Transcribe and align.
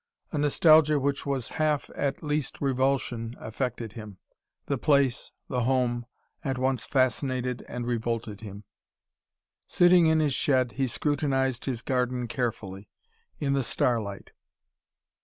A 0.31 0.39
nostalgia 0.39 0.99
which 0.99 1.27
was 1.27 1.49
half 1.61 1.91
at 1.95 2.23
least 2.23 2.59
revulsion 2.59 3.35
affected 3.39 3.93
him. 3.93 4.17
The 4.65 4.79
place, 4.79 5.31
the 5.47 5.61
home, 5.61 6.07
at 6.43 6.57
once 6.57 6.85
fascinated 6.85 7.63
and 7.69 7.85
revolted 7.85 8.41
him. 8.41 8.63
Sitting 9.67 10.07
in 10.07 10.19
his 10.19 10.33
shed, 10.33 10.71
he 10.71 10.87
scrutinised 10.87 11.65
his 11.65 11.83
garden 11.83 12.27
carefully, 12.27 12.89
in 13.39 13.53
the 13.53 13.61
starlight. 13.61 14.31